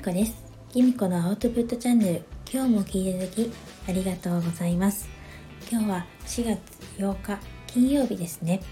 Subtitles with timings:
[0.00, 0.34] みこです。
[0.72, 2.22] きみこのアウトプットチャンネル。
[2.50, 3.52] 今日も聞いていただき
[3.86, 5.06] ありがとうございます。
[5.70, 6.58] 今日は4月
[6.96, 8.62] 8日金曜日ですね。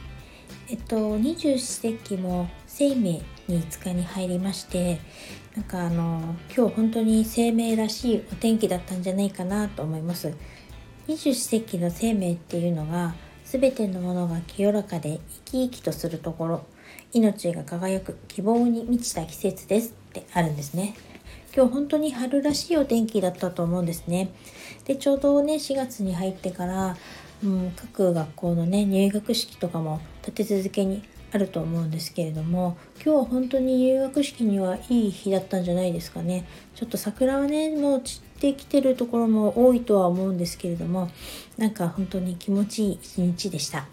[0.71, 5.01] えっと二十四節気も生命に5日に入りまして
[5.55, 10.33] なんかあの今日本当に生命らしいお天気だったんじゃないかなと思います。
[11.09, 13.15] 二十四節気の生命っていうのが
[13.45, 16.67] 全てのものが清らかで生き生きとするところ。
[17.13, 20.95] 命が輝く希望に満ちた季節ですってあるんですね。
[21.59, 24.31] 今日本当に春らしいお天気だったと思うんですね。
[24.85, 26.97] でちょうどね4月に入ってから、
[27.43, 31.03] うん、各学校のね入学式とかも立て続けに
[31.33, 36.47] あると思うんですけれども今日は本当に入学式にはいい日だったんじゃないですかね。
[36.77, 41.11] ちょっと桜はねもう散ってきてるところも多いとは思うんですけれども
[41.57, 43.89] なんか本当に気持ちいい一日でした。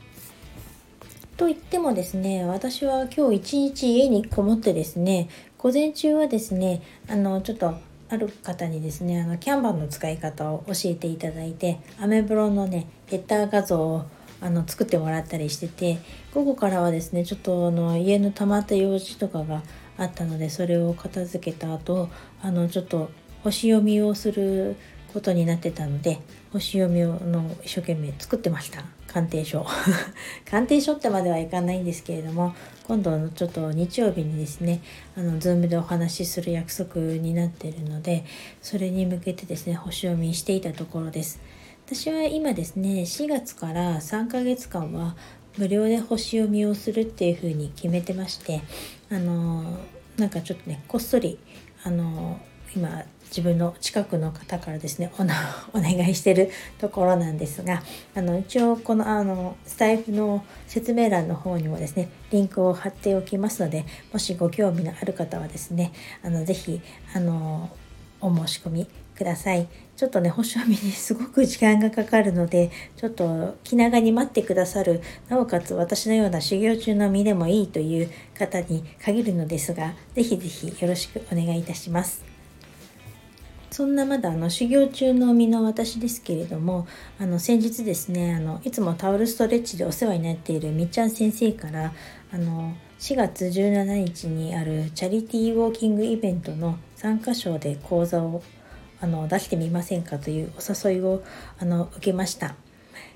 [1.37, 5.29] と言ってもですね私は今日一日家にこもってですね
[5.65, 7.73] 午前中はですねあのちょっと
[8.09, 14.05] ある方にですねあのキャンバーの使い方を教えていただいてアメブロのねヘッダー画像を
[14.41, 15.97] あの作ってもらったりしてて
[16.35, 19.63] 午後からはですねちょっとあの家の溜まった用事とかが
[19.97, 22.09] あったのでそれを片付けた後
[22.43, 23.09] あのちょっと
[23.43, 24.75] 星読みをする
[25.15, 26.19] ことになってたので
[26.51, 28.83] 星読みをの一生懸命作ってました。
[29.07, 29.65] 鑑定書。
[30.43, 32.53] 鑑定書ってまではいかないんですけれども
[32.85, 34.81] 今度のちょっと日曜日にですね
[35.15, 38.25] あの Zoom でお話しする約束になってるので
[38.61, 41.39] それに向けてですね星読みしていたところです。
[41.85, 45.15] 私は今ですね4月から3ヶ月間は
[45.57, 48.61] 無料で星読みをするっていう風に決めてまして
[49.09, 49.63] あの
[50.17, 51.39] なんかちょっとねこっそり
[51.83, 52.41] あの
[52.75, 55.11] 今自分の近くの方からですね
[55.73, 65.91] お願いしてるところなんですがあの一応このあのスタイフの説明欄の方にもですねリンクを貼っておきますのでもしご興味のある方はですね
[66.23, 66.81] あのぜひ
[67.13, 67.69] あの
[68.21, 69.67] お申し込みください。
[69.95, 82.34] ちょっとね、星読みにすごく時間がかかるので、ちょっと気長に待ってくださる、なおかつ私のような修行中の身でもいいという方に限るのですが、ぜひぜひよろしくお願いいたします。
[83.75, 86.87] そんなまだあの修行中の身の私ですけれども
[87.19, 91.91] あの先日ですねあのいつもタオルストレッチでお世話になっているみっちゃん先生から
[92.31, 98.41] あの4月17日にあるチャリティーウォーキングイベントの参加賞で講座を
[99.01, 101.21] あの出してみませんかというお誘いを
[101.59, 102.55] あの受けました。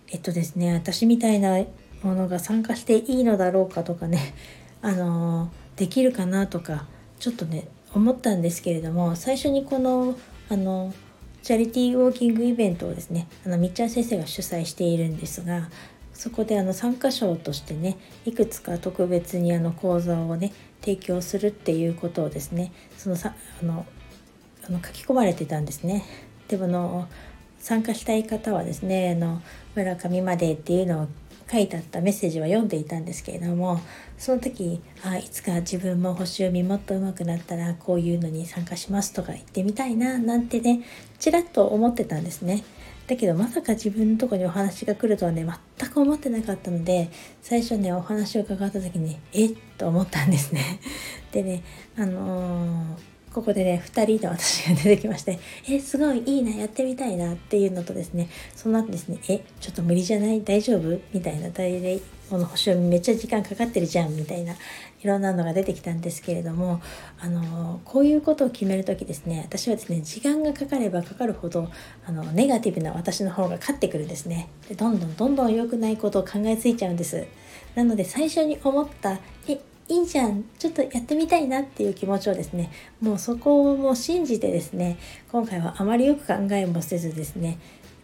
[0.10, 1.64] えっとですね私みたいな
[2.04, 4.34] ものが参加していいのだろうかとかね
[4.84, 6.86] あのできるかなとか
[7.18, 10.18] ちょっとね思ったんですけれども最初にこの
[10.50, 10.94] あの
[11.44, 15.70] チャリティーウォーキングイベントをですねあのみっちゃん先生が主催しているんですが
[16.14, 20.52] そこであの参加賞としてねいくつか特別にあの講座をね
[20.82, 23.86] 提供するっていうことをですねそのさあの
[24.68, 26.04] あの書き込まれてたんですね。
[26.48, 27.08] でもの
[27.60, 29.42] 参加したい方はですねあの
[29.76, 31.08] 村上までっていうのを
[31.52, 33.80] 書いてあったメッセージは読んでいたんですけれども
[34.18, 40.84] その時あいつか自分も星読みもっと上手くなったらこういうのに参加しますとか言ってみたいななんてね
[41.18, 42.64] ちらっと思ってたんですね。
[43.08, 45.44] だけどまさか自分のとこにお話が来るとはね
[45.80, 47.10] 全く思ってなかったので
[47.42, 50.80] 最初ねお話を伺った時にえっと思ったんですね。
[51.32, 51.64] でね
[51.98, 60.44] あのーここでね2人の私が出てきまして「えすごいいいなやってみたいな」っていうのとですねその後ですね「えちょっと無理じゃない？
[60.44, 66.80] 大丈夫?」みたいな大体この星読みめっちゃ時間かかってるじゃんみたいないろんなのが出てきたんですけれども
[67.20, 71.70] あのこういうことを決める時ですね私はですね時間がかかればかかるほど
[72.06, 74.48] あのネガティブな私の方が勝ってくるんですね。
[74.68, 77.26] でどんどんどんどん良くないことを考えついちゃうんです。
[77.76, 79.60] なので最初に思った「え
[79.90, 84.98] いいじゃんちょっとやってみたいなっていう気持ちをですねもうそこをもう信じてですね
[85.32, 87.58] 今回はあまりよく考えもせずですね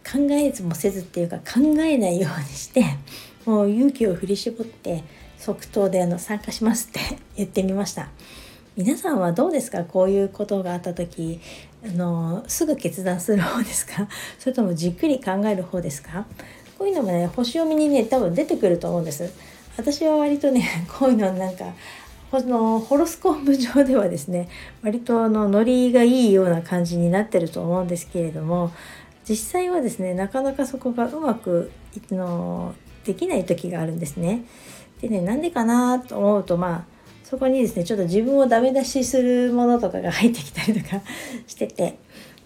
[0.04, 2.84] 考えずもせずっていうか考えないようにして
[3.44, 5.04] もう勇気を振り絞って
[5.38, 7.00] 即答であの参加しますって
[7.36, 8.08] 言ってみました。
[8.76, 9.84] 皆さんはどうですか？
[9.84, 11.40] こういうことがあった時
[11.82, 14.08] あのすぐ決断する方ですか？
[14.38, 16.26] それともじっくり考える方ですか？
[16.78, 19.32] こういうのもね星読みにね多分出てくると思うんです。
[19.76, 20.68] 私は割とね
[20.98, 21.64] こういうのはなんか
[22.30, 24.48] このホロスコープ上ではですね
[24.82, 28.72] 割とあのノリがいいような感じになってると思うんですけれども
[29.28, 31.70] 実際はですねなかなかそこがうまく
[32.10, 32.74] の
[33.04, 34.44] できない時があるんですね。
[35.00, 41.02] でねなんでかなと思うとまあそこにですねちょっと自分をダメ出しするものとかが入ってきたりとか
[41.46, 41.98] してて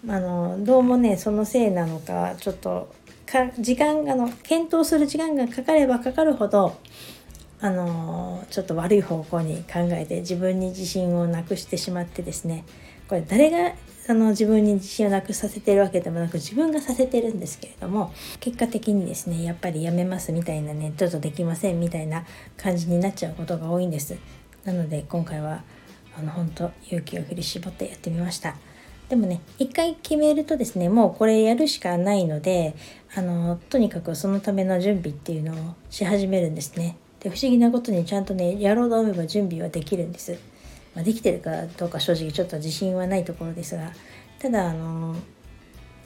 [0.07, 2.91] あのどうもねそのせいなのかちょっと
[3.25, 6.75] か時間あの検討する時間がかかればかかるほど
[7.61, 12.65] あのちょっと悪い方向に考えて自分に自信をなくしてしまってですね
[13.07, 13.75] これ誰が
[14.05, 22.25] その自分に自信をなくさせてるわけでもなく自分がさせてるんですけれども結果的にですねやっぱりやめますみたいなねちょっとできませんみたいな
[22.57, 24.17] 感じになっちゃうことが多いんです。
[24.65, 25.63] なので今回は
[26.17, 28.55] あの本当勇気を振り絞ってやってみました。
[29.07, 32.75] でもね一回決めるとですねもうこれやるしかないので
[33.13, 36.97] あのとにかくそのための準備っていうのをし始めるんですね。
[37.21, 40.39] で不思議なことにちゃんとねやろうと思えば準備はできるんです。
[40.95, 43.93] まあ、できてるかどうか正直ちょっと自信はないところですが
[44.39, 45.15] ただあの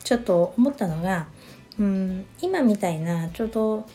[0.04, 1.28] ちょっと思ったのが
[1.80, 3.88] うん今みたいなちょうど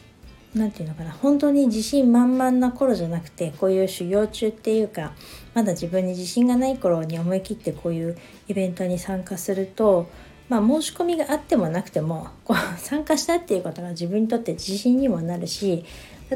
[0.55, 5.13] 何て言うのかな本当に自信満々な頃じゃなくてこういう修行中っていうか
[5.55, 8.19] まだ自分に自信がない頃に思い切ってこういう
[8.49, 10.11] イベントに参加すると
[10.49, 15.85] まあ申し込みがあってもなくてもこう参加したっていうことが自分にとって自信にもなるし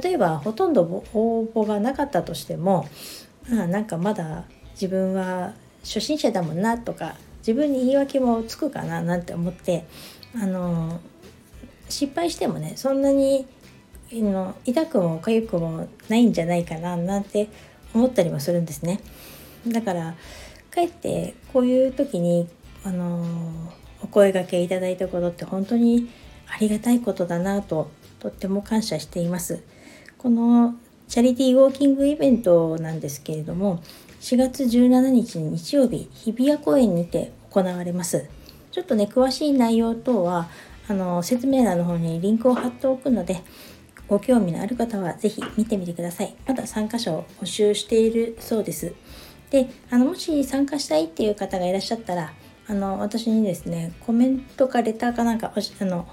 [0.01, 2.89] 例えばほとんど応募がなかったとしても
[3.51, 5.53] あなんかまだ自分は
[5.83, 9.85] 初心者だもんなとか自分に言い訳もつくかななんて思って
[10.35, 11.01] あの
[11.89, 13.47] 失敗してもねそんなに
[14.13, 17.49] の痛くも痒くもないんじゃないかななんて
[17.95, 19.01] 思ったりもするんですね。
[19.67, 20.15] だから
[20.71, 22.49] かえってこういう時に
[22.85, 23.25] あの
[24.03, 26.11] お声がけいただいたことって本当に
[26.47, 29.63] ありがたいことだなととっても感謝しています。
[30.25, 30.75] この
[31.07, 33.83] チャリティーウォーキングイベントなんですけれども
[34.23, 38.25] 4月17日日曜日日比谷公園にて行われます。
[38.71, 40.49] ちょっとね詳しい内容等は
[40.89, 43.43] あの説明欄の方にリンクを貼っておくので
[44.09, 46.35] ご興味のある方は是非見てみてください。
[46.49, 48.95] まだ参加者を募集しているそうです。
[49.51, 52.33] であのもし参加したいっていう方がいらっしゃったら
[52.67, 56.09] あの私にですねコメントかレターかなんかあの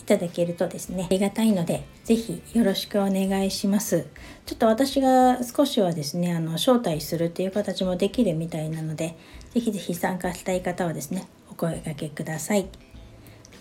[0.00, 4.06] いただけるとですね、ありがたいので、是非よろしくお願いします。
[4.46, 9.16] ちょっと私が少しはですね、あの、招待するっていう形もできるみたいなので、
[9.54, 12.66] 是非是非参加したい方はですね、お声掛けください。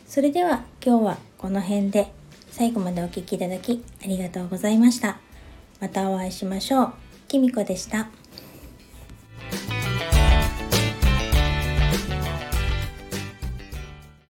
[0.07, 2.11] それでは今日はこの辺で
[2.49, 5.19] 最後までお聴きいただきありがとうございました。
[5.79, 6.93] またお会いしましょう。
[7.27, 8.20] きみこでした。